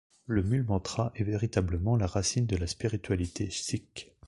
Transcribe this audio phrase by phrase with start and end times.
[0.25, 4.11] Le Mul Mantra est véritablement la racine de la spiritualité sikhe.